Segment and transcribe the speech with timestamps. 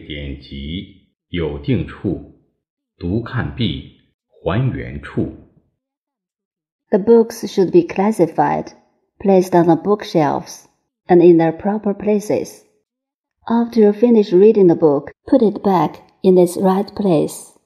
[0.00, 2.40] 典籍有定处，
[2.98, 3.92] 读看毕，
[4.42, 5.32] 还原处。
[6.90, 8.72] The books should be classified,
[9.18, 10.64] placed on the bookshelves,
[11.06, 12.64] and in their proper places.
[13.46, 17.56] After you finish reading the book, put it back in its right place.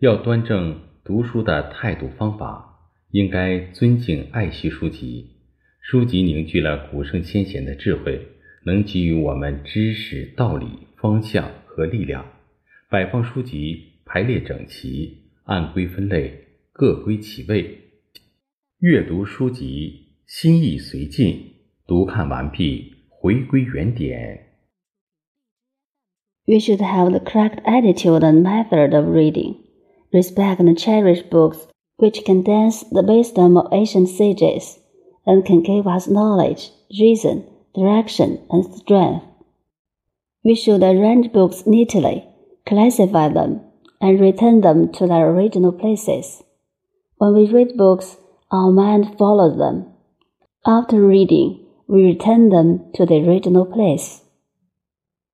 [0.00, 2.78] 要端正读书的态度方法，
[3.10, 5.30] 应该尊敬爱惜书籍。
[5.80, 8.28] 书籍凝聚了古圣先贤的智慧，
[8.64, 10.66] 能给予我们知识、道理、
[11.03, 12.25] 方向和力量。
[12.89, 17.77] 摆放书籍，排列整齐，按规分类，各归其位。
[18.79, 21.53] 阅读书籍，心意随进，
[21.85, 24.47] 读看完毕，回归原点。
[26.45, 29.57] We should have the correct attitude and method of reading.
[30.11, 34.77] Respect and cherish books which condense the wisdom of ancient sages
[35.25, 39.21] and can give us knowledge, reason, direction, and strength.
[40.43, 42.23] We should arrange books neatly,
[42.65, 43.61] classify them,
[43.99, 46.41] and return them to their original places.
[47.17, 48.17] When we read books,
[48.49, 49.85] our mind follows them.
[50.65, 54.21] After reading, we return them to the original place.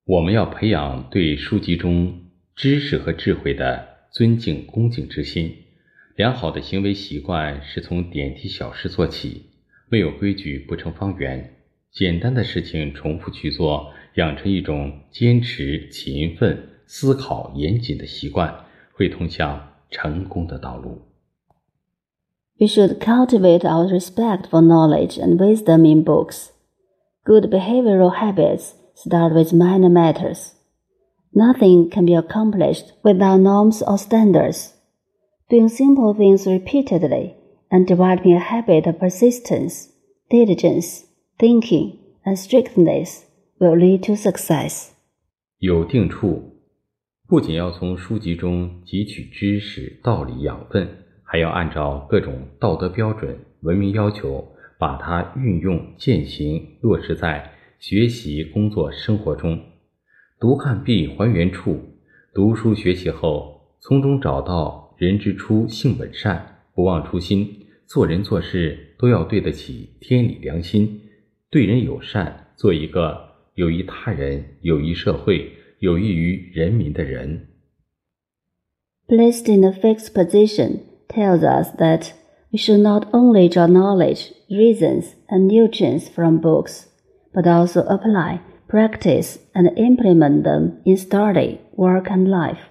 [0.06, 2.14] 我们要培养对书籍中
[2.56, 5.52] 知识和智慧的尊敬恭敬之心。
[6.16, 9.56] 良好的行为习惯是从点滴小事做起。
[9.88, 11.58] 没有规矩不成方圆，
[11.92, 21.02] 简单的事情重复去做，养成一种坚持、勤奋、思考严谨的习惯，会通向成功的道路。
[22.58, 26.52] We should cultivate our respect for knowledge and wisdom in books.
[27.24, 30.52] Good behavioral habits start with minor matters.
[31.34, 34.74] Nothing can be accomplished without norms or standards.
[35.50, 37.36] Doing simple things repeatedly
[37.70, 39.90] and developing a habit of persistence,
[40.30, 41.04] diligence,
[41.41, 43.23] thinking, and strictness
[43.59, 44.91] will lead to success.
[45.59, 46.61] 有定处，
[47.27, 50.87] 不仅要从书籍中汲取知识、道理养分，
[51.23, 54.47] 还要按照各种道德标准、文明要求，
[54.79, 59.59] 把它运用践行落实在学习、工作、生活中。
[60.39, 61.81] 读看必，还原处。
[62.35, 67.67] 读书学习后，从中找到人之初，性本善，不忘初心。
[67.87, 71.01] 做人做事都要对得起天理良心，
[71.50, 77.48] 对人友善，做一个有益他人、有益社会、有益于人民的人。
[79.08, 82.12] Placed in a fixed position tells us that
[82.52, 86.88] we should not only draw knowledge, reasons, and nutrients from books,
[87.34, 92.70] but also apply, practice, and implement them in study, work, and life,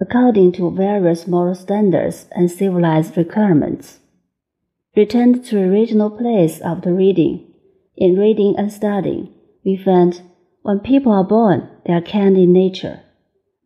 [0.00, 3.98] according to various moral standards and civilized requirements.
[4.94, 7.45] Returned to the original place after reading.
[7.96, 9.28] In reading and studying,
[9.64, 10.20] we find
[10.62, 13.00] when people are born, they are kind in nature.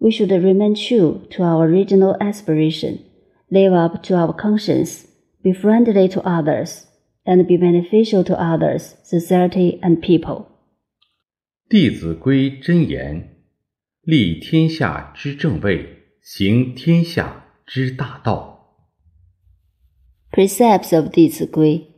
[0.01, 3.01] We should remain true to our original aspiration,
[3.51, 5.07] live up to our conscience,
[5.43, 6.87] be friendly to others,
[7.25, 10.47] and be beneficial to others, society, and people.
[11.69, 13.37] 《弟子规》真言：
[14.03, 15.87] 立天下之正位，
[16.21, 18.77] 行天下之大道。
[20.31, 21.90] Precepts of 弟子规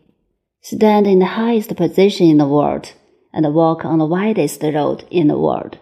[0.66, 2.94] Stand in the highest position in the world
[3.34, 5.78] and walk on the widest road in the world.